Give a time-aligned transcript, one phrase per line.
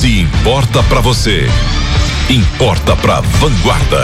[0.00, 1.46] Se importa para você,
[2.30, 4.00] importa para Vanguarda.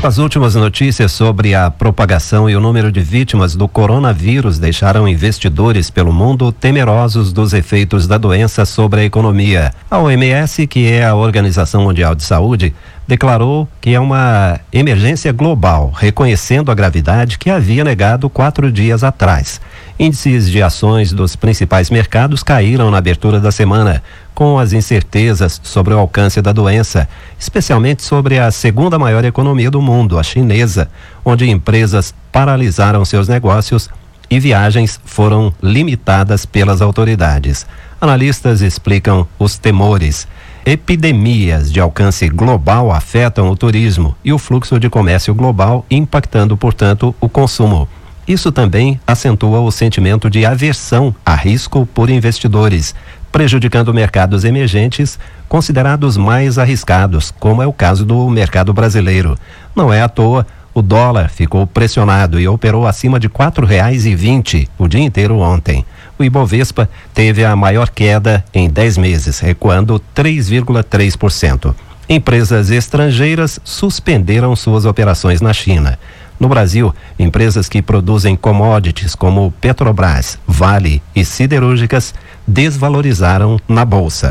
[0.00, 5.90] As últimas notícias sobre a propagação e o número de vítimas do coronavírus deixaram investidores
[5.90, 9.74] pelo mundo temerosos dos efeitos da doença sobre a economia.
[9.90, 12.72] A OMS, que é a Organização Mundial de Saúde,
[13.06, 19.60] declarou que é uma emergência global, reconhecendo a gravidade que havia negado quatro dias atrás.
[19.98, 24.02] Índices de ações dos principais mercados caíram na abertura da semana,
[24.34, 29.82] com as incertezas sobre o alcance da doença, especialmente sobre a segunda maior economia do
[29.82, 30.88] mundo, a chinesa,
[31.24, 33.90] onde empresas paralisaram seus negócios
[34.30, 37.66] e viagens foram limitadas pelas autoridades.
[38.00, 40.26] Analistas explicam os temores.
[40.64, 47.12] Epidemias de alcance global afetam o turismo e o fluxo de comércio global, impactando, portanto,
[47.20, 47.88] o consumo.
[48.28, 52.94] Isso também acentua o sentimento de aversão a risco por investidores,
[53.32, 59.36] prejudicando mercados emergentes considerados mais arriscados, como é o caso do mercado brasileiro.
[59.74, 64.88] Não é à toa o dólar ficou pressionado e operou acima de e vinte o
[64.88, 65.84] dia inteiro ontem.
[66.22, 71.74] O Ibovespa teve a maior queda em 10 meses, recuando 3,3%.
[72.08, 75.98] Empresas estrangeiras suspenderam suas operações na China.
[76.38, 82.14] No Brasil, empresas que produzem commodities como Petrobras, Vale e siderúrgicas
[82.46, 84.30] desvalorizaram na bolsa.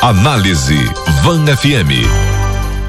[0.00, 0.78] Análise
[1.24, 2.45] Van FM.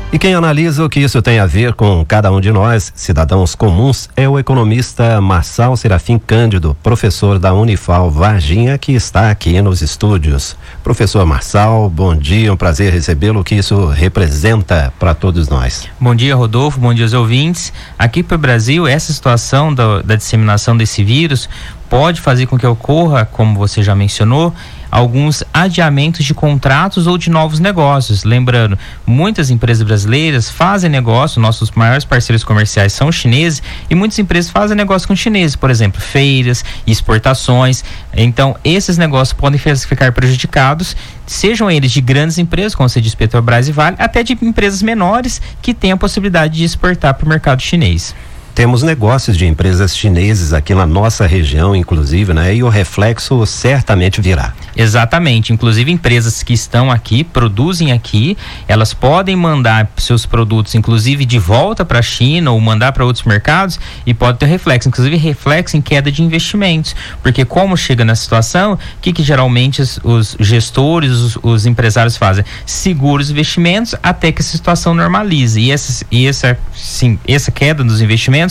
[0.09, 3.53] E quem analisa o que isso tem a ver com cada um de nós, cidadãos
[3.53, 9.81] comuns, é o economista Marçal Serafim Cândido, professor da Unifal Varginha, que está aqui nos
[9.81, 10.55] estúdios.
[10.81, 13.41] Professor Marçal, bom dia, um prazer recebê-lo.
[13.41, 15.89] O que isso representa para todos nós?
[15.99, 17.73] Bom dia, Rodolfo, bom dia aos ouvintes.
[17.99, 21.49] Aqui para o Brasil, essa situação da, da disseminação desse vírus
[21.89, 24.53] pode fazer com que ocorra, como você já mencionou,
[24.91, 28.23] alguns adiamentos de contratos ou de novos negócios.
[28.23, 34.52] Lembrando, muitas empresas brasileiras fazem negócio, nossos maiores parceiros comerciais são chineses e muitas empresas
[34.52, 37.83] fazem negócio com chineses, por exemplo, feiras, exportações.
[38.14, 40.95] Então, esses negócios podem ficar prejudicados,
[41.26, 45.42] sejam eles de grandes empresas, como você diz Petrobras e Vale, até de empresas menores
[45.61, 48.15] que têm a possibilidade de exportar para o mercado chinês
[48.58, 52.56] temos negócios de empresas chineses aqui na nossa região, inclusive, né?
[52.56, 54.52] E o reflexo certamente virá.
[54.76, 55.54] Exatamente.
[55.54, 58.36] Inclusive, empresas que estão aqui, produzem aqui,
[58.68, 63.26] elas podem mandar seus produtos, inclusive, de volta para a China ou mandar para outros
[63.26, 66.95] mercados e pode ter reflexo, inclusive reflexo em queda de investimentos.
[67.22, 72.44] Porque como chega na situação, o que, que geralmente os, gestores, os, os, empresários fazem?
[72.66, 75.60] Seguram os investimentos até que a situação normalize.
[75.60, 78.46] E essa, e essa, sim, essa queda dos investimentos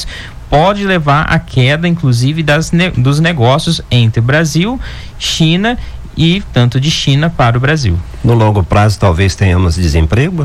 [0.51, 4.81] pode levar à queda, inclusive, das, dos negócios entre Brasil,
[5.19, 5.79] China
[6.17, 7.99] e tanto de China para o Brasil.
[8.25, 10.45] No longo prazo, talvez tenhamos desemprego?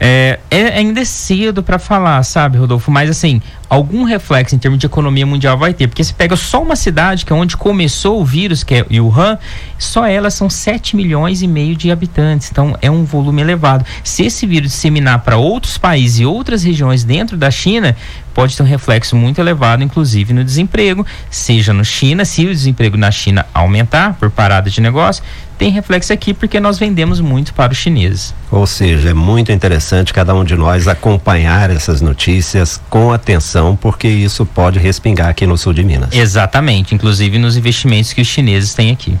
[0.00, 2.90] É, é ainda cedo para falar, sabe, Rodolfo?
[2.90, 6.62] Mas assim, algum reflexo em termos de economia mundial vai ter, porque se pega só
[6.62, 9.38] uma cidade que é onde começou o vírus, que é Wuhan,
[9.78, 13.84] só ela são 7 milhões e meio de habitantes, então é um volume elevado.
[14.02, 17.96] Se esse vírus disseminar para outros países e outras regiões dentro da China,
[18.36, 22.96] pode ter um reflexo muito elevado, inclusive no desemprego, seja no China, se o desemprego
[22.96, 25.24] na China aumentar por parada de negócio,
[25.58, 28.34] tem reflexo aqui porque nós vendemos muito para os chineses.
[28.50, 33.10] Ou seja, é muito interessante cada um de nós acompanhar essas notícias com
[33.56, 36.10] atenção, porque isso pode respingar aqui no sul de Minas.
[36.12, 39.16] Exatamente, inclusive nos investimentos que os chineses têm aqui.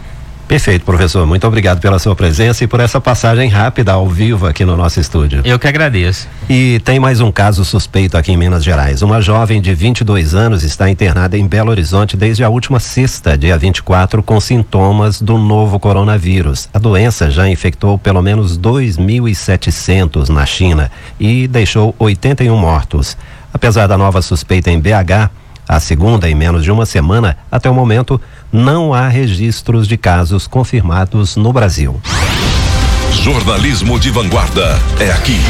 [0.46, 1.26] Perfeito, professor.
[1.26, 5.00] Muito obrigado pela sua presença e por essa passagem rápida ao vivo aqui no nosso
[5.00, 5.40] estúdio.
[5.44, 6.28] Eu que agradeço.
[6.48, 9.02] E tem mais um caso suspeito aqui em Minas Gerais.
[9.02, 13.58] Uma jovem de 22 anos está internada em Belo Horizonte desde a última sexta, dia
[13.58, 16.68] 24, com sintomas do novo coronavírus.
[16.72, 23.16] A doença já infectou pelo menos 2.700 na China e deixou 81 mortos.
[23.56, 25.30] Apesar da nova suspeita em BH,
[25.66, 28.20] a segunda em menos de uma semana, até o momento,
[28.52, 31.98] não há registros de casos confirmados no Brasil.
[33.10, 35.40] Jornalismo de vanguarda é aqui.